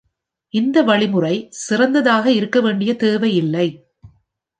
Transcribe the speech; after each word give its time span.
இந்த 0.53 0.81
வழிமுறை 0.81 1.47
சிறந்ததாக 1.49 2.31
இருக்க 2.31 2.61
வேண்டிய 2.61 2.95
தேவையில்லை. 2.95 3.67